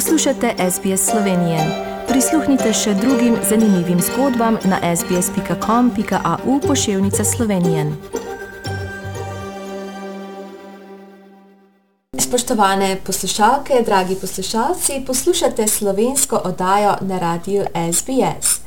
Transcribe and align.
Poslušate 0.00 0.54
SBS 0.70 1.10
Slovenije. 1.10 1.58
Prisluhnite 2.08 2.72
še 2.72 2.94
drugim 2.94 3.34
zanimivim 3.48 3.98
zgodbam 4.00 4.56
na 4.64 4.96
sbsp.com.au 4.96 6.60
pošiljka 6.60 7.24
Slovenije. 7.24 7.84
Spoštovane 12.18 12.96
poslušalke, 13.06 13.82
dragi 13.86 14.16
poslušalci, 14.20 15.02
poslušate 15.06 15.68
slovensko 15.68 16.40
oddajo 16.44 16.96
na 17.00 17.18
radiju 17.18 17.64
SBS. 17.92 18.59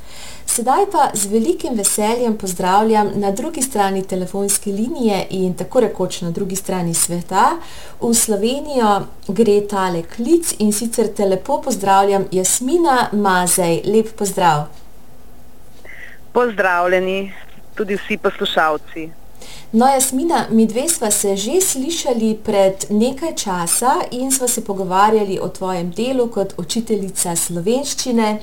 Sedaj 0.46 0.86
pa 0.92 1.10
z 1.14 1.26
velikim 1.26 1.74
veseljem 1.74 2.38
pozdravljam 2.38 3.12
na 3.16 3.32
drugi 3.32 3.62
strani 3.62 4.04
telefonske 4.04 4.72
linije 4.72 5.28
in 5.30 5.54
tako 5.54 5.80
rekoč 5.80 6.22
na 6.22 6.32
drugi 6.32 6.56
strani 6.56 6.94
sveta. 6.94 7.58
V 8.02 8.14
Slovenijo 8.14 9.02
gre 9.28 9.62
tale 9.68 10.04
klic 10.04 10.54
in 10.60 10.74
sicer 10.74 11.08
te 11.16 11.26
lepo 11.26 11.62
pozdravljam 11.62 12.26
Jasmina 12.32 13.10
Mazej. 13.12 13.82
Lep 13.86 14.16
pozdrav. 14.18 14.64
Pozdravljeni 16.34 17.34
tudi 17.76 17.96
vsi 17.96 18.18
poslušalci. 18.18 19.10
No, 19.72 19.88
Jasmina, 19.88 20.46
mi 20.50 20.68
dve 20.68 20.90
sva 20.90 21.12
se 21.12 21.36
že 21.36 21.62
slišali 21.62 22.38
pred 22.46 22.86
nekaj 22.90 23.36
časa 23.36 23.94
in 24.12 24.32
sva 24.32 24.48
se 24.48 24.64
pogovarjali 24.64 25.40
o 25.42 25.50
tvojem 25.50 25.92
delu 25.92 26.28
kot 26.28 26.54
učiteljica 26.58 27.36
slovenščine 27.36 28.40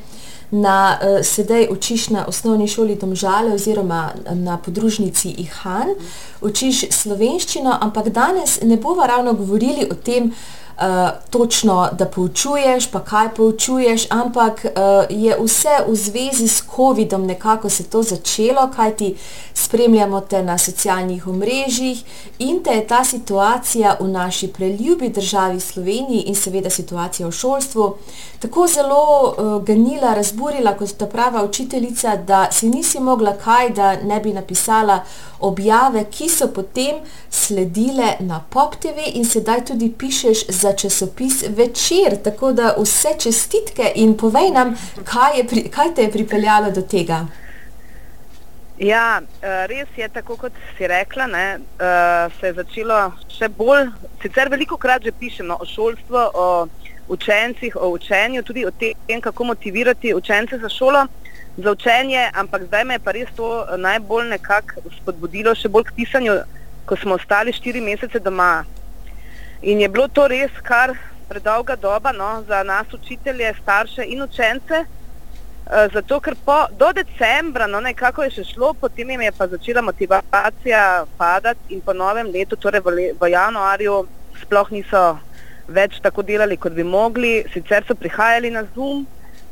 na 0.51 0.99
uh, 0.99 1.25
sedaj 1.27 1.69
učiš 1.71 2.09
na 2.11 2.27
osnovni 2.29 2.69
šoli 2.69 2.97
Domžale 2.97 3.55
oziroma 3.55 4.11
na 4.35 4.59
podružnici 4.59 5.29
Ihan, 5.29 5.95
učiš 6.41 6.89
slovenščino, 6.91 7.79
ampak 7.81 8.09
danes 8.09 8.59
ne 8.63 8.77
bova 8.77 9.07
ravno 9.07 9.33
govorili 9.33 9.87
o 9.91 9.95
tem, 9.95 10.25
uh, 10.25 10.60
uh, 10.81 11.31
točno, 11.31 11.89
da 11.93 12.07
poučuješ, 12.07 12.91
pa 12.91 13.01
kaj 13.01 13.35
poučuješ, 13.35 14.07
ampak 14.11 14.65
uh, 14.65 14.71
je 15.11 15.37
vse 15.41 15.77
v 15.89 15.95
zvezi 15.97 16.49
s 16.49 16.63
COVID-om 16.77 17.27
nekako 17.27 17.71
se 17.71 17.85
to 17.85 18.03
začelo, 18.03 18.71
kaj 18.77 18.97
ti 18.97 19.17
spremljamo 19.55 20.21
te 20.21 20.43
na 20.43 20.59
socialnih 20.59 21.27
omrežjih 21.27 22.05
in 22.39 22.63
te 22.65 22.71
je 22.71 22.87
ta 22.87 23.05
situacija 23.05 23.97
v 24.01 24.09
naši 24.09 24.49
preljubi 24.49 25.09
državi 25.09 25.61
Sloveniji 25.61 26.21
in 26.21 26.35
seveda 26.35 26.71
situacija 26.71 27.29
v 27.29 27.33
šolstvu 27.33 27.97
tako 28.41 28.67
zelo 28.67 29.35
uh, 29.39 29.65
ganila, 29.65 30.15
razburila 30.15 30.77
kot 30.77 30.97
ta 30.97 31.07
prava 31.07 31.45
učiteljica, 31.45 32.17
da 32.17 32.49
si 32.53 32.69
nisi 32.69 33.01
mogla 33.01 33.37
kaj, 33.37 33.71
da 33.71 33.97
ne 33.97 34.21
bi 34.21 34.33
napisala 34.33 35.05
objave, 35.41 36.05
ki 36.11 36.29
so 36.29 36.49
potem 36.55 36.97
sledile 37.31 38.15
na 38.21 38.41
Pop 38.51 38.77
TV 38.77 39.13
in 39.15 39.25
sedaj 39.25 39.65
tudi 39.65 39.93
pišeš 39.99 40.47
za 40.49 40.70
za 40.71 40.77
časopis 40.77 41.45
Večer. 41.49 42.17
Tako 42.25 42.53
da 42.53 42.75
vse 42.79 43.09
čestitke 43.19 43.93
in 43.95 44.17
povej 44.17 44.51
nam, 44.55 44.75
kaj, 45.05 45.45
pri, 45.49 45.69
kaj 45.71 45.95
te 45.95 46.03
je 46.03 46.13
pripeljalo 46.13 46.71
do 46.71 46.83
tega. 46.83 47.27
Ja, 48.79 49.21
eh, 49.21 49.67
res 49.67 49.89
je 49.97 50.09
tako, 50.09 50.37
kot 50.37 50.53
si 50.77 50.87
rekla. 50.87 51.27
Ne, 51.27 51.59
eh, 51.59 52.29
se 52.41 52.47
je 52.47 52.53
začelo 52.53 53.13
še 53.29 53.49
bolj, 53.49 53.91
sicer 54.23 54.49
veliko 54.49 54.77
krat 54.77 55.03
že 55.03 55.13
pišemo 55.13 55.59
o 55.61 55.67
šolstvu, 55.67 56.23
o 56.35 56.67
učencih, 57.09 57.77
o 57.77 57.91
učenju, 57.91 58.43
tudi 58.43 58.65
o 58.67 58.71
tem, 58.71 59.21
kako 59.21 59.45
motivirati 59.45 60.15
učence 60.15 60.59
za 60.59 60.69
šolo, 60.69 61.07
za 61.57 61.71
učenje, 61.73 62.31
ampak 62.35 62.63
zdaj 62.63 62.85
me 62.85 62.95
je 62.95 62.99
pa 62.99 63.13
res 63.13 63.29
to 63.37 63.67
najbolj 63.77 64.29
nekako 64.31 64.81
spodbudilo, 65.01 65.55
še 65.55 65.69
bolj 65.69 65.91
k 65.91 65.97
pisanju, 65.97 66.39
ko 66.87 66.97
smo 66.97 67.19
ostali 67.19 67.53
štiri 67.53 67.81
mesece 67.81 68.23
doma. 68.23 68.65
In 69.63 69.81
je 69.81 69.89
bilo 69.89 70.09
to 70.09 70.25
res 70.25 70.53
kar 70.65 70.95
predolga 71.29 71.75
doba 71.77 72.13
no, 72.17 72.43
za 72.49 72.63
nas, 72.65 72.87
učitelje, 72.97 73.53
starše 73.63 74.07
in 74.09 74.23
učence. 74.23 74.85
Uh, 75.71 75.85
zato, 75.93 76.17
ker 76.21 76.35
po, 76.45 76.55
do 76.79 76.89
decembra, 76.97 77.67
no, 77.69 77.81
nekako 77.85 78.25
je 78.25 78.31
še 78.39 78.45
šlo, 78.55 78.73
potem 78.81 79.11
jim 79.13 79.21
je 79.21 79.33
pa 79.37 79.47
začela 79.47 79.83
motivacija 79.85 81.05
padati 81.19 81.77
in 81.77 81.83
po 81.85 81.93
novem 81.93 82.31
letu, 82.33 82.57
torej 82.57 82.81
v, 82.87 83.11
v 83.21 83.31
januarju, 83.35 83.99
sploh 84.41 84.71
niso 84.73 85.03
več 85.69 86.01
tako 86.01 86.25
delali, 86.25 86.57
kot 86.57 86.73
bi 86.73 86.83
mogli. 86.83 87.35
Sicer 87.53 87.85
so 87.85 87.95
prihajali 87.95 88.51
na 88.55 88.65
Zoom, 88.73 89.05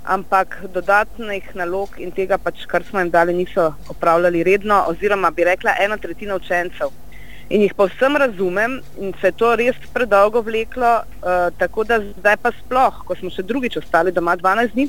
ampak 0.08 0.56
dodatnih 0.72 1.52
nalog 1.54 2.00
in 2.00 2.16
tega, 2.16 2.40
pač, 2.40 2.64
kar 2.64 2.80
smo 2.88 3.04
jim 3.04 3.12
dali, 3.12 3.36
niso 3.36 3.74
opravljali 3.92 4.40
redno, 4.48 4.86
oziroma 4.88 5.30
bi 5.36 5.44
rekla 5.52 5.76
ena 5.84 6.00
tretjina 6.00 6.40
učencev 6.40 6.96
in 7.48 7.64
jih 7.64 7.74
povsem 7.74 8.16
razumem 8.16 8.80
in 9.00 9.12
se 9.20 9.30
je 9.30 9.36
to 9.40 9.54
res 9.56 9.76
predolgo 9.92 10.42
vleklo, 10.44 10.92
uh, 11.00 11.48
tako 11.58 11.84
da 11.84 12.00
zdaj 12.00 12.36
pa 12.42 12.52
sploh, 12.52 13.02
ko 13.08 13.16
smo 13.16 13.32
še 13.32 13.42
drugič 13.42 13.78
ostali 13.80 14.12
doma 14.12 14.36
12 14.36 14.74
dni, 14.76 14.88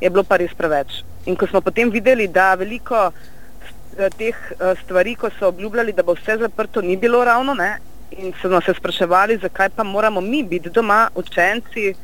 je 0.00 0.10
bilo 0.10 0.24
pa 0.26 0.38
res 0.42 0.54
preveč. 0.54 1.02
In 1.26 1.38
ko 1.38 1.46
smo 1.46 1.62
potem 1.62 1.90
videli, 1.90 2.26
da 2.28 2.54
veliko 2.58 3.06
uh, 3.10 4.08
teh 4.18 4.34
uh, 4.34 4.74
stvari, 4.82 5.14
ko 5.14 5.30
so 5.38 5.52
obljubljali, 5.52 5.94
da 5.94 6.02
bo 6.02 6.18
vse 6.18 6.38
zaprto, 6.42 6.82
ni 6.82 6.96
bilo 6.96 7.24
ravno, 7.24 7.54
ne? 7.54 7.76
in 8.10 8.32
smo 8.40 8.60
se 8.60 8.74
spraševali, 8.74 9.38
zakaj 9.42 9.68
pa 9.76 9.82
moramo 9.82 10.20
mi 10.20 10.42
biti 10.42 10.70
doma, 10.70 11.08
učenci, 11.14 11.94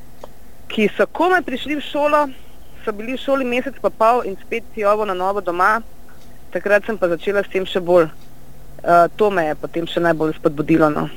ki 0.68 0.88
so 0.96 1.06
komaj 1.06 1.42
prišli 1.46 1.76
v 1.78 1.84
šolo, 1.84 2.26
so 2.84 2.92
bili 2.92 3.14
v 3.14 3.20
šoli 3.22 3.46
mesec 3.46 3.78
pa 3.80 3.90
pol 3.90 4.22
in 4.26 4.36
spet 4.42 4.64
si 4.74 4.84
ovo 4.84 5.04
na 5.04 5.14
novo 5.14 5.40
doma, 5.40 5.80
takrat 6.50 6.86
sem 6.86 6.98
pa 6.98 7.08
začela 7.08 7.42
s 7.42 7.52
tem 7.52 7.66
še 7.66 7.80
bolj. 7.80 8.10
Uh, 8.82 9.06
to 9.16 9.30
me 9.30 9.46
je 9.46 9.54
potem 9.54 9.86
še 9.86 10.00
najbolj 10.02 10.32
spodbudilo. 10.40 10.90
No. 10.90 11.08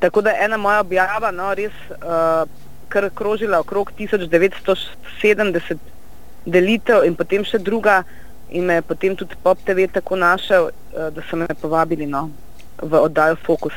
Tako 0.00 0.20
da 0.24 0.30
je 0.30 0.44
ena 0.44 0.56
moja 0.56 0.80
objava 0.80 1.30
no, 1.30 1.54
res 1.54 1.72
uh, 2.00 2.48
kar 2.88 3.10
krožila 3.14 3.60
okrog 3.60 3.92
1970 3.98 5.76
delitev 6.46 7.04
in 7.04 7.14
potem 7.14 7.44
še 7.44 7.58
druga 7.60 8.02
in 8.48 8.64
me 8.64 8.74
je 8.80 8.82
potem 8.82 9.16
tudi 9.16 9.36
Pop 9.42 9.58
TV 9.66 9.86
tako 9.92 10.16
našel, 10.16 10.70
uh, 10.72 11.10
da 11.12 11.20
so 11.28 11.36
me 11.36 11.46
povabili 11.60 12.06
no, 12.08 12.30
v 12.80 12.92
oddajo 12.96 13.36
Focus. 13.44 13.76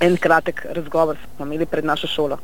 En 0.00 0.16
kratek 0.16 0.66
razgovor 0.74 1.16
smo 1.36 1.46
imeli 1.46 1.66
pred 1.66 1.84
našo 1.84 2.06
šolo. 2.10 2.38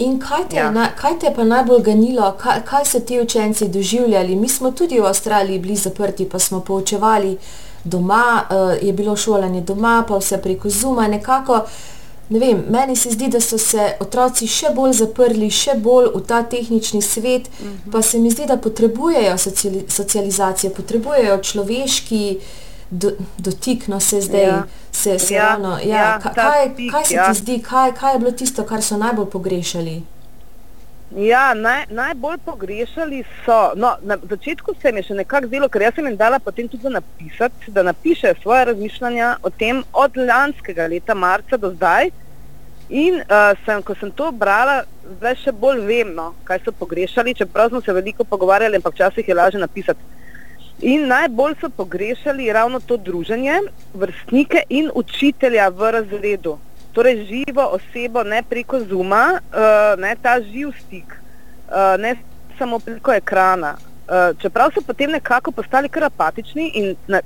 In 0.00 0.20
kaj 0.20 0.46
te, 0.48 0.56
ja. 0.56 0.70
na, 0.72 0.86
kaj 0.96 1.18
te 1.20 1.32
pa 1.36 1.44
najbolj 1.44 1.82
ganilo, 1.84 2.30
kaj, 2.40 2.62
kaj 2.68 2.84
so 2.88 3.00
ti 3.00 3.20
učenci 3.20 3.68
doživljali? 3.68 4.36
Mi 4.36 4.48
smo 4.48 4.70
tudi 4.72 5.00
v 5.00 5.08
Avstraliji 5.08 5.58
bili 5.58 5.76
zaprti, 5.76 6.28
pa 6.28 6.38
smo 6.38 6.60
poučevali 6.64 7.36
doma, 7.84 8.46
uh, 8.50 8.86
je 8.86 8.92
bilo 8.92 9.16
šolanje 9.16 9.60
doma, 9.60 10.04
pa 10.08 10.18
vse 10.18 10.38
preko 10.42 10.70
zuma. 10.70 11.08
Nekako, 11.08 11.60
ne 12.28 12.38
vem, 12.38 12.64
meni 12.70 12.96
se 12.96 13.10
zdi, 13.10 13.28
da 13.28 13.40
so 13.40 13.58
se 13.58 13.92
otroci 14.00 14.46
še 14.46 14.74
bolj 14.74 14.92
zaprli, 15.02 15.50
še 15.50 15.74
bolj 15.74 16.12
v 16.14 16.24
ta 16.26 16.42
tehnični 16.42 17.02
svet, 17.02 17.48
uh 17.48 17.66
mhm. 17.66 17.76
-huh. 17.76 17.92
pa 17.92 18.02
se 18.02 18.18
mi 18.18 18.30
zdi, 18.30 18.46
da 18.46 18.56
potrebujejo 18.56 19.38
sociali 19.38 19.84
socializacijo, 19.88 20.70
potrebujejo 20.70 21.38
človeški 21.42 22.38
do, 22.90 23.10
dotik, 23.38 23.88
no 23.88 24.00
se 24.00 24.20
zdaj. 24.20 24.42
Ja. 24.42 24.62
Se, 24.92 25.18
se 25.18 25.34
ja, 25.34 25.42
ravno, 25.48 25.78
ja, 25.78 25.96
ja, 25.96 26.18
kaj, 26.18 26.74
kaj 26.90 27.04
se 27.04 27.14
ja. 27.14 27.32
ti 27.32 27.38
zdi, 27.38 27.58
kaj, 27.62 27.94
kaj 27.94 28.14
je 28.14 28.18
bilo 28.18 28.30
tisto, 28.30 28.64
kar 28.64 28.82
so 28.82 28.96
najbolj 28.96 29.26
pogrešali? 29.26 30.02
Ja, 31.16 31.54
naj, 31.54 31.88
najbolj 31.90 32.38
pogrešali 32.44 33.24
so. 33.44 33.72
No, 33.74 33.96
na 34.02 34.16
začetku 34.30 34.74
se 34.82 34.92
mi 34.92 35.02
je 35.02 35.08
še 35.08 35.14
nekako 35.18 35.48
zdelo, 35.50 35.68
ker 35.68 35.82
jaz 35.82 35.96
sem 35.96 36.06
jim 36.06 36.16
dala 36.16 36.38
potem 36.38 36.68
tudi 36.70 36.86
napisati, 36.86 37.72
da 37.74 37.82
napiše 37.82 38.36
svoje 38.42 38.68
razmišljanja 38.68 39.32
o 39.42 39.50
tem 39.50 39.82
od 39.92 40.16
lanskega 40.16 40.86
leta, 40.86 41.14
marca 41.14 41.58
do 41.58 41.72
zdaj. 41.74 42.12
In 42.90 43.18
uh, 43.18 43.58
sem, 43.66 43.82
ko 43.82 43.94
sem 43.98 44.14
to 44.14 44.30
brala, 44.30 44.84
zdaj 45.18 45.36
še 45.42 45.52
bolj 45.52 45.82
vem, 45.90 46.14
no, 46.14 46.30
kaj 46.46 46.62
so 46.62 46.74
pogrešali, 46.78 47.34
čeprav 47.34 47.74
smo 47.74 47.82
se 47.82 47.94
veliko 47.94 48.24
pogovarjali, 48.24 48.78
ampak 48.78 48.94
včasih 48.94 49.26
je 49.26 49.34
lažje 49.34 49.60
napisati. 49.60 50.18
In 50.86 51.10
najbolj 51.10 51.58
so 51.60 51.74
pogrešali 51.74 52.52
ravno 52.54 52.78
to 52.80 52.96
druženje, 52.96 53.60
vrstnike 53.94 54.62
in 54.70 54.90
učitelja 54.94 55.68
v 55.74 55.94
razredu 55.98 56.58
torej 56.92 57.26
živo 57.26 57.64
osebo, 57.76 58.24
ne 58.24 58.42
preko 58.42 58.80
zuma, 58.80 59.40
uh, 59.40 60.00
ne 60.00 60.16
ta 60.22 60.40
živ 60.40 60.72
stik, 60.80 61.14
uh, 61.68 61.96
ne 61.98 62.14
samo 62.58 62.78
preko 62.78 63.12
ekrana. 63.12 63.76
Uh, 64.10 64.36
čeprav 64.42 64.72
so 64.74 64.82
potem 64.86 65.10
nekako 65.10 65.52
postali 65.52 65.88
kar 65.88 66.04
apatični 66.04 66.70
in 66.74 66.94
ne, 67.08 67.20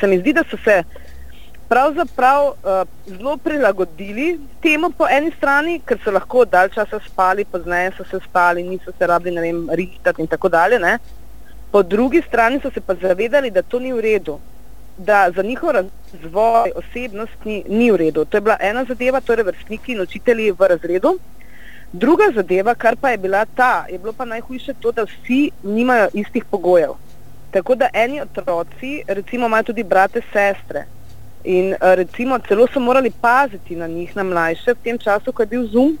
se 0.00 0.06
mi 0.06 0.18
zdi, 0.18 0.32
da 0.32 0.44
so 0.50 0.56
se 0.64 0.82
pravzaprav 1.68 2.46
uh, 2.46 2.82
zelo 3.06 3.36
prilagodili 3.36 4.38
temu 4.62 4.90
po 4.90 5.08
eni 5.10 5.32
strani, 5.36 5.80
ker 5.84 5.98
so 6.04 6.14
lahko 6.14 6.44
dalj 6.44 6.70
časa 6.76 7.00
spali, 7.06 7.44
pozneje 7.44 7.92
so 7.96 8.04
se 8.10 8.20
spali, 8.24 8.62
niso 8.62 8.92
se 8.98 9.06
rabili, 9.06 9.34
ne 9.36 9.42
vem, 9.42 9.66
rihtati 9.70 10.22
in 10.22 10.28
tako 10.28 10.48
dalje. 10.48 10.78
Ne. 10.78 10.98
Po 11.70 11.82
drugi 11.82 12.22
strani 12.28 12.60
so 12.62 12.70
se 12.70 12.80
pa 12.80 12.94
zavedali, 12.94 13.50
da 13.50 13.62
to 13.62 13.78
ni 13.78 13.92
v 13.92 14.00
redu 14.00 14.38
da 14.98 15.30
za 15.36 15.42
njihov 15.42 15.70
razvoj 15.70 16.72
osebnosti 16.74 17.64
ni 17.68 17.90
v 17.90 17.96
redu. 17.96 18.24
To 18.24 18.36
je 18.36 18.40
bila 18.40 18.56
ena 18.60 18.84
zadeva, 18.84 19.20
torej 19.20 19.44
vrstniki 19.44 19.92
in 19.92 20.00
učitelji 20.00 20.50
v 20.50 20.68
razredu. 20.68 21.18
Druga 21.92 22.24
zadeva, 22.34 22.74
kar 22.74 22.96
pa 23.00 23.10
je 23.10 23.18
bila 23.18 23.44
ta, 23.44 23.86
je 23.90 23.98
bilo 23.98 24.12
pa 24.12 24.24
najhujše 24.24 24.74
to, 24.80 24.92
da 24.92 25.04
vsi 25.04 25.50
nimajo 25.62 26.08
istih 26.12 26.44
pogojev. 26.44 26.92
Tako 27.50 27.74
da 27.74 27.88
eni 27.92 28.20
otroci, 28.20 29.02
recimo 29.08 29.46
imajo 29.46 29.62
tudi 29.62 29.82
brate, 29.82 30.20
sestre 30.32 30.84
in 31.44 31.74
recimo 31.80 32.38
celo 32.38 32.66
so 32.66 32.80
morali 32.80 33.10
paziti 33.10 33.76
na 33.76 33.86
njih, 33.86 34.16
na 34.16 34.22
mlajše, 34.22 34.74
v 34.74 34.84
tem 34.84 34.98
času, 34.98 35.32
ko 35.32 35.42
je 35.42 35.46
bil 35.46 35.66
Zoom, 35.66 35.98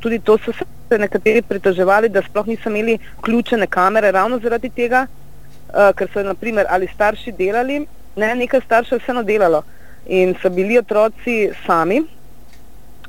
tudi 0.00 0.18
to 0.18 0.38
so 0.38 0.52
se 0.52 0.98
nekateri 0.98 1.42
pritoževali, 1.42 2.08
da 2.08 2.22
sploh 2.22 2.46
niso 2.46 2.68
imeli 2.68 2.98
vključene 3.18 3.66
kamere 3.66 4.10
ravno 4.12 4.38
zaradi 4.38 4.68
tega, 4.68 5.06
uh, 5.06 5.94
ker 5.96 6.08
so 6.12 6.22
naprimer 6.22 6.66
ali 6.68 6.88
starši 6.94 7.32
delali, 7.32 7.86
ne, 8.16 8.34
nekaj 8.34 8.60
staršev 8.64 9.00
vseeno 9.02 9.22
delalo 9.22 9.62
in 10.06 10.34
so 10.42 10.50
bili 10.50 10.78
otroci 10.78 11.50
sami. 11.66 12.02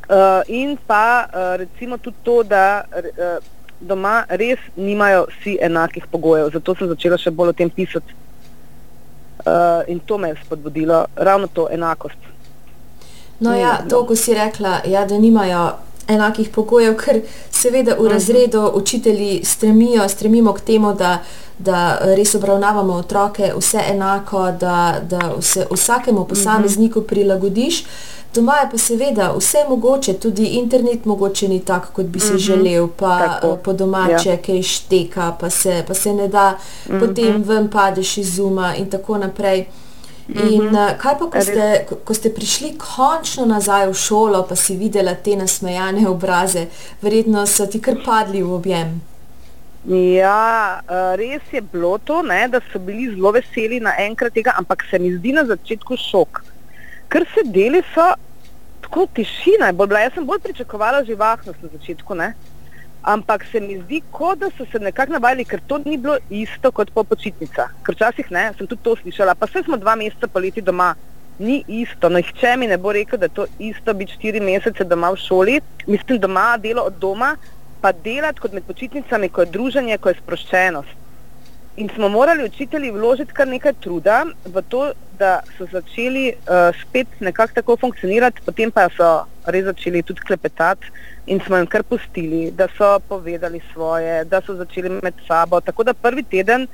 Uh, 0.03 0.43
in 0.47 0.77
pa 0.87 1.25
uh, 1.25 1.55
recimo 1.57 1.97
tudi 1.97 2.17
to, 2.23 2.43
da 2.43 2.83
uh, 2.83 3.37
doma 3.79 4.25
res 4.29 4.59
nimajo 4.75 5.25
vsi 5.29 5.57
enakih 5.61 6.07
pogojev, 6.11 6.51
zato 6.53 6.75
sem 6.75 6.87
začela 6.87 7.17
še 7.17 7.31
bolj 7.31 7.53
o 7.53 7.55
tem 7.55 7.69
pisati. 7.69 8.19
Uh, 9.43 9.83
in 9.87 9.99
to 9.99 10.17
me 10.17 10.29
je 10.29 10.41
spodbudilo, 10.43 11.05
ravno 11.15 11.47
to 11.47 11.67
enakost. 11.71 12.19
No, 13.39 13.55
ja, 13.55 13.79
to, 13.89 14.03
ko 14.07 14.15
si 14.15 14.35
rekla, 14.35 14.81
ja, 14.87 15.05
da 15.05 15.17
nimajo 15.19 15.63
enakih 16.07 16.49
pogojev, 16.49 16.97
ker 16.97 17.21
seveda 17.51 17.95
v 17.95 18.03
mhm. 18.03 18.13
razredu 18.13 18.71
učitelji 18.73 19.41
stremijo, 19.45 20.09
stremimo 20.09 20.53
k 20.53 20.61
temu, 20.61 20.93
da, 20.93 21.19
da 21.59 21.99
res 22.17 22.35
obravnavamo 22.35 22.93
otroke 22.93 23.53
vse 23.57 23.79
enako, 23.89 24.51
da, 24.51 25.01
da 25.09 25.31
se 25.41 25.67
vsakemu 25.71 26.19
mhm. 26.19 26.29
posamezniku 26.29 27.01
prilagodiš. 27.01 27.83
Doma 28.35 28.53
je 28.53 28.69
pa 28.71 28.77
seveda 28.77 29.33
vse 29.37 29.57
mogoče, 29.69 30.13
tudi 30.13 30.45
internet 30.45 31.05
mogoče 31.05 31.47
ni 31.47 31.59
tak, 31.59 31.91
kot 31.93 32.05
bi 32.05 32.19
si 32.19 32.33
mm 32.33 32.35
-hmm. 32.35 32.39
želel, 32.39 32.87
pa 32.87 33.19
tako. 33.19 33.55
po 33.55 33.73
domače 33.73 34.29
ja. 34.29 34.37
kaj 34.37 34.63
šteka, 34.63 35.35
pa 35.39 35.49
se, 35.49 35.83
pa 35.87 35.93
se 35.93 36.13
ne 36.13 36.27
da, 36.27 36.51
mm 36.51 36.91
-hmm. 36.91 36.99
potem 36.99 37.43
ven 37.43 37.69
padeš 37.69 38.17
iz 38.17 38.35
zuma 38.35 38.75
in 38.75 38.89
tako 38.89 39.17
naprej. 39.17 39.65
In 40.31 40.71
uh, 40.71 40.93
kaj 40.95 41.17
pa, 41.19 41.27
ko 41.27 41.41
ste, 41.43 41.63
ko, 41.87 41.97
ko 42.07 42.15
ste 42.15 42.29
prišli 42.31 42.73
končno 42.79 43.43
nazaj 43.49 43.89
v 43.89 43.95
šolo, 43.97 44.45
pa 44.47 44.55
si 44.55 44.77
videla 44.79 45.17
te 45.19 45.35
nasmejane 45.35 46.05
obraze, 46.07 46.69
verjetno 47.03 47.43
so 47.43 47.67
ti 47.67 47.81
kar 47.83 47.99
padli 48.05 48.39
v 48.39 48.53
objem. 48.55 48.93
Ja, 49.91 50.79
uh, 50.79 51.11
res 51.19 51.43
je 51.51 51.59
bilo 51.59 51.97
to, 51.99 52.21
ne, 52.23 52.45
da 52.47 52.63
so 52.71 52.79
bili 52.79 53.09
zelo 53.11 53.33
veseli 53.35 53.81
na 53.83 53.97
enkrat 53.99 54.31
tega, 54.31 54.55
ampak 54.55 54.87
se 54.87 54.99
mi 54.99 55.11
zdi 55.17 55.35
na 55.35 55.43
začetku 55.49 55.99
šok. 55.99 56.39
Ker 57.11 57.27
se 57.35 57.43
deli 57.43 57.83
so 57.91 58.13
tako 58.87 59.09
tišina, 59.11 59.73
bolj 59.75 59.91
bila, 59.91 60.07
jaz 60.07 60.15
sem 60.15 60.25
bolj 60.25 60.39
pričakovala 60.47 61.03
živahnost 61.03 61.59
na 61.59 61.75
začetku. 61.75 62.15
Ne 62.15 62.31
ampak 63.03 63.45
se 63.51 63.59
mi 63.59 63.77
zdi, 63.81 64.01
kot 64.11 64.39
da 64.39 64.49
so 64.57 64.65
se 64.71 64.79
nekako 64.79 65.13
navajali, 65.13 65.45
ker 65.45 65.61
to 65.67 65.77
ni 65.85 65.97
bilo 65.97 66.17
isto 66.29 66.71
kot 66.71 66.91
po 66.91 67.03
počitnicah. 67.03 67.73
Ker 67.83 67.95
včasih 67.95 68.31
ne, 68.31 68.51
sem 68.57 68.67
tudi 68.67 68.83
to 68.83 68.95
slišala, 69.01 69.35
pa 69.35 69.49
vse 69.49 69.63
smo 69.65 69.77
dva 69.77 69.95
meseca 69.99 70.27
poleti 70.27 70.61
doma. 70.61 70.93
Ni 71.39 71.63
isto, 71.67 72.09
no, 72.13 72.21
če 72.21 72.55
mi 72.61 72.67
ne 72.69 72.77
bo 72.77 72.93
rekel, 72.93 73.19
da 73.19 73.25
je 73.25 73.35
to 73.35 73.45
isto 73.59 73.93
biti 73.93 74.13
štiri 74.15 74.39
mesece 74.39 74.85
doma 74.85 75.09
v 75.11 75.19
šoli, 75.19 75.59
mislim, 75.87 76.19
doma 76.21 76.57
delo 76.61 76.85
od 76.87 76.99
doma, 77.01 77.33
pa 77.81 77.91
delati 77.91 78.39
kot 78.39 78.53
med 78.53 78.67
počitnicami, 78.69 79.29
ko 79.29 79.41
je 79.41 79.51
druženje, 79.55 79.97
ko 79.97 80.13
je 80.13 80.19
sproščenost. 80.21 81.02
In 81.75 81.89
smo 81.95 82.09
morali 82.09 82.43
učitelji 82.43 82.91
vložiti 82.91 83.33
kar 83.33 83.47
nekaj 83.47 83.73
truda 83.81 84.25
v 84.45 84.61
to, 84.69 84.91
da 85.17 85.39
so 85.57 85.65
začeli 85.71 86.27
uh, 86.29 86.69
spet 86.81 87.07
nekako 87.19 87.53
tako 87.53 87.77
funkcionirati, 87.81 88.41
potem 88.45 88.71
pa 88.71 88.85
so 88.93 89.25
res 89.45 89.65
začeli 89.65 90.03
tudi 90.03 90.21
klepetati 90.21 90.91
in 91.25 91.41
smo 91.41 91.57
jim 91.57 91.67
kar 91.67 91.83
pustili, 91.83 92.51
da 92.51 92.67
so 92.77 92.99
povedali 93.09 93.61
svoje, 93.73 94.23
da 94.25 94.41
so 94.41 94.53
začeli 94.55 94.89
med 95.01 95.13
sabo. 95.27 95.61
Tako 95.61 95.83
da 95.83 95.93
prvi 95.93 96.23
teden 96.23 96.67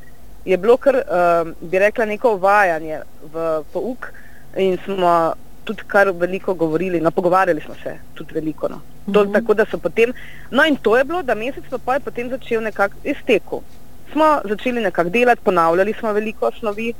je 0.45 0.57
bilo 0.57 0.77
kar, 0.77 0.95
uh, 0.95 1.47
bi 1.61 1.79
rekla, 1.79 2.05
neko 2.05 2.35
uvajanje 2.35 2.99
v 3.33 3.63
pouk 3.73 4.11
in 4.57 4.77
smo 4.83 5.33
tudi 5.63 5.87
kar 5.87 6.11
veliko 6.11 6.53
govorili, 6.53 6.99
no 6.99 7.11
pogovarjali 7.11 7.61
smo 7.61 7.75
se 7.83 7.99
tudi 8.13 8.33
veliko. 8.33 8.67
No. 8.67 8.81
To, 9.13 9.23
mhm. 9.23 9.33
Tako 9.33 9.53
da 9.53 9.65
so 9.65 9.77
potem, 9.77 10.13
no 10.51 10.65
in 10.65 10.75
to 10.75 10.97
je 10.97 11.03
bilo, 11.03 11.23
da 11.23 11.35
mesec 11.35 11.63
pa 11.85 11.93
je 11.93 11.99
potem 11.99 12.29
začel 12.29 12.63
nekako 12.63 12.95
izteku. 13.03 13.63
Smo 14.11 14.39
začeli 14.44 14.81
nekako 14.81 15.09
delati, 15.09 15.41
ponavljali 15.44 15.94
smo 16.00 16.13
veliko 16.13 16.47
osnovi, 16.47 16.94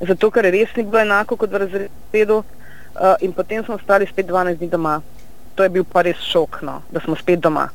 zato 0.00 0.30
ker 0.30 0.44
res 0.44 0.72
ni 0.76 0.82
bilo 0.82 1.02
enako 1.02 1.36
kot 1.36 1.52
v 1.52 1.62
razredu 1.64 2.38
uh, 2.38 3.14
in 3.20 3.32
potem 3.32 3.64
smo 3.64 3.74
ostali 3.74 4.06
spet 4.06 4.26
12 4.26 4.58
dni 4.58 4.68
doma 4.68 5.00
to 5.56 5.64
je 5.64 5.72
bil 5.72 5.84
pa 5.88 6.04
res 6.04 6.20
šok, 6.20 6.60
no, 6.68 6.80
da 6.92 7.00
smo 7.00 7.16
spet 7.16 7.40
doma. 7.40 7.68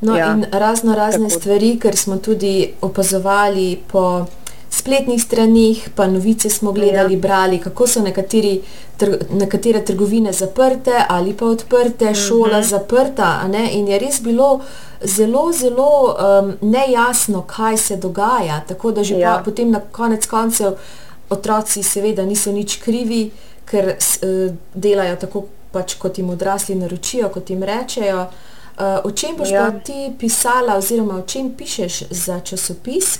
No, 0.00 0.14
ja. 0.14 0.30
in 0.30 0.44
razno 0.52 0.94
razne 0.94 1.28
Tako. 1.28 1.40
stvari, 1.40 1.70
ker 1.82 1.96
smo 1.96 2.18
tudi 2.22 2.74
opazovali 2.80 3.80
po 3.88 4.26
spletnih 4.78 5.22
stranih, 5.22 5.88
pa 5.94 6.06
novice 6.06 6.50
smo 6.50 6.72
gledali, 6.72 7.14
ja. 7.14 7.20
brali, 7.20 7.58
kako 7.58 7.86
so 7.86 8.02
nekateri, 8.02 8.60
tr 8.96 9.16
nekatere 9.30 9.84
trgovine 9.84 10.32
zaprte 10.32 10.92
ali 11.08 11.34
pa 11.34 11.46
odprte, 11.46 12.04
-hmm. 12.04 12.28
šola 12.28 12.62
zaprta. 12.62 13.50
In 13.72 13.88
je 13.88 13.98
res 13.98 14.20
bilo 14.22 14.60
zelo, 15.02 15.52
zelo 15.52 16.16
um, 16.16 16.52
nejasno, 16.70 17.42
kaj 17.42 17.76
se 17.76 17.96
dogaja. 17.96 18.60
Tako 18.68 18.90
da 18.90 19.04
že 19.04 19.18
ja. 19.18 19.36
pa, 19.36 19.42
potem 19.44 19.70
na 19.70 19.80
konec 19.80 20.26
koncev 20.26 20.72
otroci 21.30 21.82
seveda 21.82 22.24
niso 22.24 22.52
nič 22.52 22.76
krivi, 22.76 23.30
ker 23.64 23.96
uh, 23.96 24.54
delajo 24.74 25.16
tako, 25.16 25.44
pač 25.72 25.94
kot 25.94 26.18
jim 26.18 26.30
odrasli 26.30 26.74
naročijo, 26.74 27.28
kot 27.28 27.50
jim 27.50 27.62
rečejo. 27.62 28.26
Uh, 28.78 28.84
o 29.04 29.10
čem 29.10 29.34
boš 29.36 29.50
ja. 29.50 29.70
ti 29.84 30.12
pisala, 30.18 30.76
oziroma 30.78 31.16
o 31.18 31.22
čem 31.26 31.50
pišeš 31.50 32.02
za 32.10 32.40
časopis? 32.40 33.18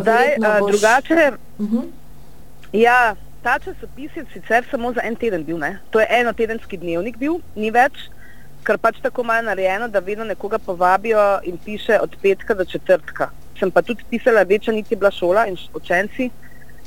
Zdaj, 0.00 0.36
uh, 0.36 0.58
boš... 0.60 0.72
drugače, 0.72 1.32
uh 1.58 1.64
mhm. 1.64 1.76
-huh. 1.76 1.84
ja, 2.72 3.16
ta 3.42 3.58
časopis 3.58 4.16
je 4.16 4.24
sicer 4.32 4.64
samo 4.70 4.92
za 4.92 5.00
en 5.04 5.16
teden 5.16 5.44
bil. 5.44 5.58
Ne? 5.58 5.78
To 5.90 6.00
je 6.00 6.06
enotedenski 6.10 6.76
dnevnik 6.76 7.16
bil, 7.16 7.38
ni 7.56 7.70
več, 7.70 7.92
ker 8.62 8.78
pač 8.78 9.00
tako 9.02 9.22
malo 9.22 9.42
narejeno, 9.42 9.88
da 9.88 9.98
vedno 9.98 10.24
nekoga 10.24 10.58
povabijo 10.58 11.40
in 11.44 11.56
piše 11.64 11.98
od 12.00 12.16
petka 12.22 12.54
do 12.54 12.64
četrtka. 12.64 13.30
Sem 13.58 13.70
pa 13.70 13.82
tudi 13.82 14.04
pisala, 14.10 14.42
večja 14.42 14.72
niti 14.72 14.96
bila 14.96 15.10
šola 15.10 15.46
in 15.46 15.56
učenci. 15.74 16.30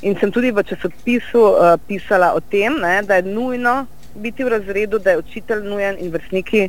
In 0.02 0.16
sem 0.20 0.32
tudi 0.32 0.50
v 0.50 0.62
časopisu 0.62 1.42
uh, 1.42 1.74
pisala 1.88 2.32
o 2.34 2.40
tem, 2.40 2.78
ne, 2.80 3.02
da 3.02 3.14
je 3.14 3.22
nujno 3.22 3.86
biti 4.14 4.44
v 4.44 4.48
razredu, 4.48 4.98
da 4.98 5.10
je 5.10 5.18
učitelj 5.18 5.62
nujen 5.68 5.96
in 5.98 6.10
vrstniki. 6.12 6.68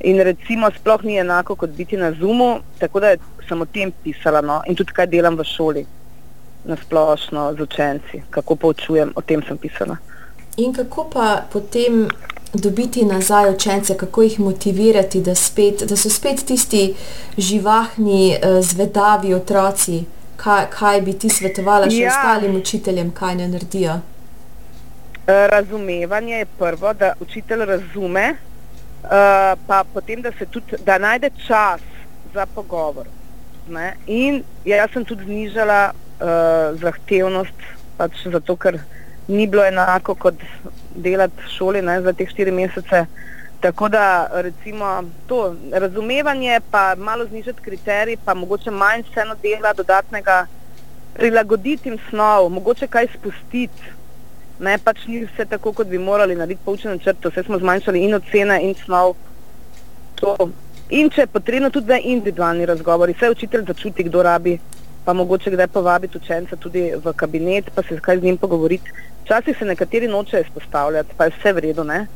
In 0.00 0.22
recimo 0.22 0.70
sploh 0.70 1.02
ni 1.04 1.16
enako 1.16 1.56
kot 1.56 1.70
biti 1.70 1.96
na 1.96 2.12
Zumu, 2.12 2.58
tako 2.78 3.00
da 3.00 3.14
sem 3.48 3.60
o 3.60 3.64
tem 3.64 3.92
pisala 4.04 4.40
no? 4.40 4.60
in 4.66 4.76
tudi 4.76 4.92
kaj 4.92 5.06
delam 5.06 5.36
v 5.36 5.44
šoli, 5.44 5.86
na 6.64 6.76
splošno 6.76 7.54
z 7.56 7.62
učenci, 7.62 8.22
kako 8.30 8.56
poučujem, 8.56 9.12
o 9.16 9.22
tem 9.22 9.42
sem 9.48 9.58
pisala. 9.58 9.96
In 10.56 10.72
kako 10.74 11.08
pa 11.12 11.44
potem 11.52 12.08
dobiti 12.52 13.04
nazaj 13.04 13.50
učence, 13.54 13.96
kako 13.96 14.22
jih 14.22 14.40
motivirati, 14.40 15.20
da, 15.20 15.34
spet, 15.34 15.84
da 15.88 15.96
so 15.96 16.10
spet 16.10 16.44
tisti 16.46 16.94
živahni, 17.38 18.34
eh, 18.34 18.60
zvedavi 18.62 19.34
otroci, 19.34 20.04
kaj, 20.36 20.66
kaj 20.70 21.00
bi 21.00 21.12
ti 21.12 21.28
svetovala 21.28 21.90
še 21.90 22.02
ja. 22.02 22.12
ostalim 22.12 22.56
učiteljem, 22.56 23.10
kaj 23.10 23.34
ne 23.34 23.48
naredijo? 23.48 24.00
razumevanje 25.26 26.36
je 26.36 26.46
prvo, 26.58 26.92
da 26.92 27.12
učitelj 27.20 27.64
razume, 27.64 28.36
pa 29.66 29.84
potem, 29.94 30.22
da 30.22 30.32
se 30.38 30.46
tudi, 30.46 30.76
da 30.84 30.98
najde 30.98 31.30
čas 31.46 31.80
za 32.34 32.46
pogovor. 32.46 33.06
Ne? 33.68 33.96
In 34.06 34.42
jaz 34.64 34.90
sem 34.92 35.04
tudi 35.04 35.24
znižala 35.24 35.90
uh, 35.90 36.78
zahtevnost, 36.80 37.64
pač 37.98 38.26
zato 38.32 38.56
ker 38.56 38.78
ni 39.28 39.46
bilo 39.46 39.64
enako 39.66 40.14
kot 40.14 40.42
delati 40.94 41.42
v 41.42 41.50
šoli 41.50 41.82
ne, 41.82 42.00
za 42.02 42.12
te 42.12 42.26
štiri 42.26 42.52
mesece. 42.54 43.06
Tako 43.60 43.88
da 43.88 44.28
recimo 44.44 45.02
to 45.26 45.56
razumevanje, 45.72 46.60
pa 46.70 46.94
malo 46.98 47.24
znižati 47.26 47.62
kriterij, 47.62 48.18
pa 48.24 48.34
mogoče 48.34 48.70
manj 48.70 49.02
vseeno 49.08 49.34
dela 49.42 49.72
dodatnega, 49.72 50.46
prilagoditi 51.16 51.88
jim 51.88 51.98
snov, 52.10 52.50
mogoče 52.52 52.86
kaj 52.86 53.08
spustiti, 53.14 53.94
Ne, 54.58 54.78
pač 54.78 55.04
ni 55.06 55.20
vse 55.24 55.44
tako, 55.44 55.72
kot 55.76 55.88
bi 55.88 55.98
morali 55.98 56.34
narediti 56.34 56.64
poučen 56.64 56.96
načrt, 56.96 57.24
vse 57.24 57.42
smo 57.44 57.58
zmanjšali 57.60 58.04
in 58.04 58.14
ocene 58.16 58.56
in 58.64 58.74
snov. 58.84 59.14
To. 60.20 60.36
In 60.96 61.10
če 61.10 61.26
je 61.26 61.32
potrebno 61.34 61.68
tudi 61.70 61.92
za 61.92 61.98
individualni 61.98 62.66
razgovor, 62.66 63.10
vse 63.12 63.30
učitelj 63.34 63.66
začuti, 63.68 64.06
kdo 64.06 64.22
rabi, 64.22 64.54
pa 65.04 65.12
mogoče 65.12 65.50
kdaj 65.50 65.68
povabiti 65.74 66.18
učenca 66.18 66.56
tudi 66.56 66.88
v 66.94 67.12
kabinet, 67.12 67.68
pa 67.74 67.82
se 67.82 67.98
kaj 68.00 68.20
z 68.20 68.30
njim 68.30 68.38
pogovoriti. 68.38 68.94
Včasih 69.24 69.58
se 69.58 69.64
nekateri 69.64 70.08
nočejo 70.08 70.46
izpostavljati, 70.46 71.14
pa 71.16 71.26
je 71.26 71.34
vse 71.36 71.52
v 71.52 71.64
redu, 71.68 71.84
ne? 71.84 72.06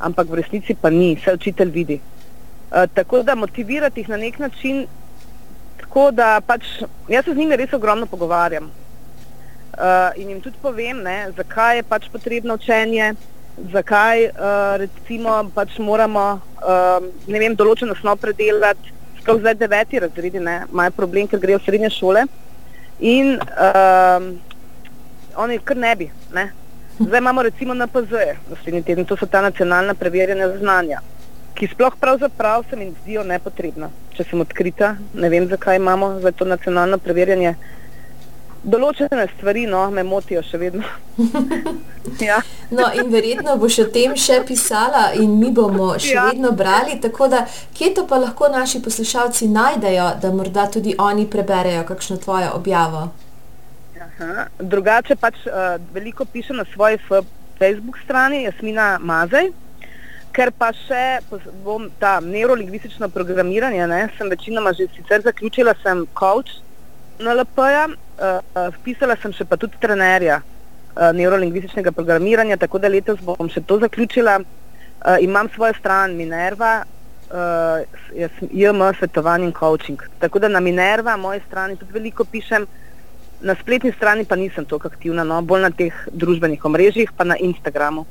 ampak 0.00 0.30
v 0.30 0.40
resnici 0.40 0.74
pa 0.74 0.90
ni, 0.90 1.14
vse 1.18 1.34
učitelj 1.36 1.70
vidi. 1.70 2.00
Uh, 2.00 2.86
tako 2.94 3.22
da 3.22 3.34
motivirati 3.34 4.00
jih 4.00 4.08
na 4.08 4.16
nek 4.16 4.38
način, 4.38 4.86
tako 5.80 6.10
da 6.10 6.40
pač 6.40 6.62
jaz 7.08 7.24
se 7.24 7.34
z 7.34 7.36
njimi 7.36 7.56
res 7.56 7.72
ogromno 7.72 8.06
pogovarjam. 8.06 8.70
Uh, 9.70 10.10
in 10.18 10.28
jim 10.28 10.40
tudi 10.42 10.58
povem, 10.62 11.02
ne, 11.02 11.30
zakaj 11.36 11.76
je 11.76 11.82
pač 11.86 12.08
potrebno 12.10 12.56
učenje, 12.58 13.12
zakaj 13.72 14.24
uh, 14.26 14.76
recimo 14.82 15.36
pač 15.54 15.78
moramo 15.78 16.24
uh, 16.58 16.98
vem, 17.30 17.54
določeno 17.54 17.94
snov 17.94 18.18
predelati, 18.18 18.90
sploh 19.20 19.38
zdaj 19.38 19.54
deveti 19.60 20.02
razredi, 20.02 20.42
imajo 20.42 20.96
problem, 20.96 21.30
ker 21.30 21.38
grejo 21.38 21.60
v 21.62 21.68
srednje 21.68 21.92
šole 21.94 22.26
in 23.00 23.36
uh, 23.38 24.26
oni 25.40 25.58
kar 25.64 25.78
ne 25.78 25.94
bi. 25.96 26.10
Ne. 26.34 26.50
Zdaj 26.98 27.18
imamo 27.18 27.42
recimo 27.42 27.74
na 27.74 27.86
PZ, 27.86 28.12
naslednji 28.50 28.82
teden, 28.82 29.06
to 29.06 29.16
so 29.16 29.26
ta 29.26 29.40
nacionalna 29.40 29.94
preverjanja 29.94 30.50
znanja, 30.58 30.98
ki 31.54 31.70
sploh 31.72 31.94
pravzaprav 32.00 32.66
se 32.70 32.76
mi 32.76 32.90
zdijo 33.02 33.22
nepotrebna. 33.24 33.88
Če 34.16 34.26
sem 34.28 34.42
odkrita, 34.42 34.96
ne 35.14 35.30
vem, 35.32 35.46
zakaj 35.48 35.78
imamo 35.78 36.18
za 36.20 36.32
to 36.32 36.44
nacionalno 36.44 36.98
preverjanje. 36.98 37.54
Določene 38.60 39.24
stvari 39.38 39.62
no, 39.64 39.86
me 39.88 40.02
motijo 40.04 40.42
še 40.44 40.58
vedno. 40.60 40.84
ja. 42.28 42.40
no, 42.68 42.90
in 42.92 43.08
verjetno 43.12 43.54
boš 43.60 43.78
o 43.80 43.88
tem 43.94 44.12
še 44.20 44.42
pisala, 44.48 45.06
in 45.16 45.32
mi 45.40 45.48
bomo 45.56 45.94
še 45.96 46.12
ja. 46.12 46.26
vedno 46.28 46.52
brali. 46.56 46.98
Tako 47.00 47.30
da, 47.32 47.46
kje 47.76 47.94
to 47.96 48.04
pa 48.10 48.18
lahko 48.20 48.50
naši 48.52 48.82
poslušalci 48.84 49.48
najdejo, 49.48 50.10
da 50.20 50.32
morda 50.36 50.66
tudi 50.68 50.92
oni 51.00 51.24
preberejo 51.30 51.86
kakšno 51.88 52.18
tvojo 52.20 52.52
objavo? 52.58 53.06
Aha. 54.10 54.46
Drugače 54.60 55.16
pač 55.16 55.40
uh, 55.48 55.78
veliko 55.94 56.28
pišem 56.28 56.60
na 56.60 56.68
svoji 56.74 57.00
Facebook 57.56 57.96
strani, 58.04 58.44
Jasmina 58.44 58.98
Mazej. 59.00 59.54
Ker 60.36 60.52
pa 60.54 60.68
še 60.76 61.20
bom 61.64 61.88
ta 61.98 62.18
neurolingvistično 62.22 63.08
programiranje, 63.10 63.86
ne, 63.90 64.04
sem 64.18 64.28
večinoma 64.30 64.76
že 64.76 64.86
sicer 64.92 65.24
zaključila, 65.24 65.74
sem 65.82 66.04
coach 66.14 66.60
na 67.18 67.34
LP-ja, 67.34 67.88
uh, 68.20 68.68
vpisala 68.78 69.16
sem 69.22 69.32
še 69.32 69.44
pa 69.48 69.56
tudi 69.60 69.80
trenerja 69.80 70.40
uh, 70.42 71.10
neurolingvističnega 71.16 71.92
programiranja, 71.96 72.60
tako 72.60 72.78
da 72.78 72.92
letos 72.92 73.20
bom 73.24 73.48
še 73.50 73.64
to 73.66 73.80
zaključila. 73.80 74.40
Uh, 74.40 75.16
imam 75.24 75.48
svojo 75.54 75.74
stran 75.78 76.16
Minerva, 76.16 76.82
uh, 77.30 77.80
jaz 78.16 78.30
JM 78.52 78.84
svetovanje 78.98 79.48
in 79.48 79.56
coaching. 79.56 80.02
Tako 80.20 80.38
da 80.38 80.48
na 80.48 80.60
Minerva, 80.60 81.16
moje 81.16 81.40
strani 81.46 81.76
tudi 81.80 81.92
veliko 81.92 82.24
pišem, 82.24 82.66
na 83.40 83.56
spletni 83.56 83.92
strani 83.96 84.24
pa 84.24 84.36
nisem 84.36 84.64
toliko 84.64 84.88
aktivna, 84.88 85.24
no, 85.24 85.40
bolj 85.42 85.62
na 85.62 85.70
teh 85.70 85.94
družbenih 86.12 86.64
omrežjih, 86.64 87.12
pa 87.16 87.24
na 87.24 87.38
Instagramu. 87.40 88.04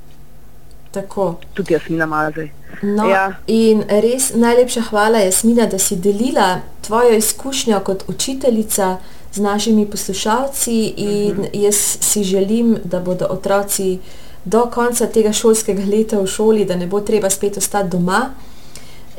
Tako. 0.92 1.36
Tudi 1.54 1.74
Jasmina 1.74 2.06
Mazej. 2.10 2.50
No, 2.82 3.06
ja. 3.06 3.38
In 3.48 3.84
res 4.02 4.32
najlepša 4.34 4.88
hvala, 4.90 5.22
Jasmina, 5.22 5.68
da 5.70 5.78
si 5.78 6.00
delila 6.02 6.62
tvojo 6.86 7.14
izkušnjo 7.18 7.80
kot 7.86 8.08
učiteljica 8.10 8.96
z 9.34 9.40
našimi 9.40 9.86
poslušalci. 9.86 10.94
In 10.98 11.32
uh 11.32 11.38
mhm. 11.38 11.44
-huh. 11.44 11.64
jaz 11.64 11.98
si 12.02 12.24
želim, 12.24 12.78
da 12.84 13.00
bodo 13.00 13.26
otroci 13.30 14.00
do 14.46 14.70
konca 14.74 15.08
tega 15.08 15.34
šolskega 15.34 15.84
leta 15.86 16.20
v 16.20 16.28
šoli, 16.28 16.66
da 16.66 16.76
ne 16.76 16.88
bo 16.88 17.02
treba 17.02 17.30
spet 17.30 17.58
ostati 17.58 17.90
doma. 17.90 18.30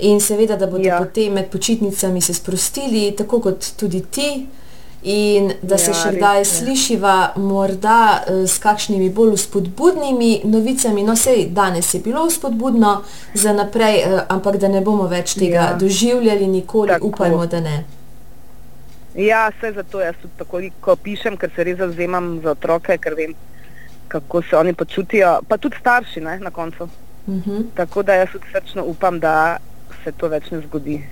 In 0.01 0.21
seveda, 0.21 0.57
da 0.57 0.67
bodo 0.67 0.85
ja. 0.85 0.99
potem 0.99 1.33
med 1.33 1.51
počitnicami 1.51 2.21
se 2.21 2.35
sprostili, 2.35 3.11
tako 3.17 3.41
kot 3.41 3.67
tudi 3.77 4.01
ti, 4.01 4.47
in 5.03 5.53
da 5.63 5.79
se 5.79 5.91
ja, 5.91 5.97
še 5.97 6.13
kdaj 6.17 6.45
slišiva, 6.45 7.33
morda 7.37 8.01
uh, 8.21 8.43
s 8.49 8.59
kakšnimi 8.59 9.11
bolj 9.11 9.37
spodbudnimi 9.37 10.41
novicami. 10.45 11.05
No, 11.05 11.17
sej 11.17 11.47
danes 11.53 11.95
je 11.95 12.01
bilo 12.01 12.31
spodbudno 12.31 13.03
za 13.35 13.53
naprej, 13.53 14.03
uh, 14.05 14.21
ampak 14.29 14.57
da 14.57 14.69
ne 14.69 14.81
bomo 14.81 15.09
več 15.09 15.35
tega 15.35 15.71
ja. 15.73 15.77
doživljali, 15.81 16.47
nikoli 16.47 16.97
tako. 16.97 17.07
upajmo, 17.07 17.47
da 17.47 17.61
ne. 17.61 18.00
Ja, 19.15 19.49
vse 19.49 19.73
zato 19.73 20.01
jaz 20.01 20.15
tudi 20.23 20.35
tako, 20.39 20.61
ko 20.81 20.97
pišem, 20.97 21.37
ker 21.37 21.51
se 21.55 21.65
res 21.65 21.79
zavzemam 21.79 22.41
za 22.43 22.51
otroke, 22.51 22.99
ker 22.99 23.15
vem, 23.19 23.35
kako 24.09 24.43
se 24.43 24.57
oni 24.57 24.73
počutijo, 24.73 25.41
pa 25.49 25.59
tudi 25.59 25.77
starši 25.81 26.21
ne, 26.21 26.39
na 26.39 26.51
koncu. 26.51 26.85
Uh 27.27 27.35
mhm. 27.35 27.51
-huh. 27.51 27.65
Tako 27.75 28.03
da 28.03 28.15
jaz 28.15 28.29
tudi 28.33 28.47
srčno 28.53 28.85
upam, 28.85 29.21
da 29.21 29.57
se 30.05 30.13
to 30.13 30.29
več 30.29 30.51
ne 30.51 30.61
zgodi. 30.61 31.05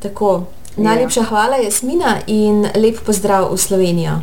Tako, 0.00 0.46
Najlepša 0.76 1.22
hvala, 1.22 1.56
Jasmina, 1.56 2.20
in 2.26 2.62
lep 2.62 3.00
pozdrav 3.06 3.50
v 3.52 3.58
Slovenijo. 3.58 4.20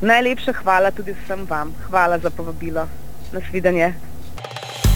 Najlepša 0.00 0.52
hvala 0.52 0.90
tudi 0.90 1.14
vsem 1.14 1.46
vam. 1.48 1.74
Hvala 1.86 2.18
za 2.18 2.30
povabilo. 2.30 2.88
Nasvidenje. 3.32 3.94